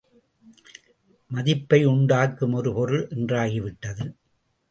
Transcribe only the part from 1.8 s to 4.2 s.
உண்டாக்கும் ஒரு பொருள் என்றாகி விட்டது!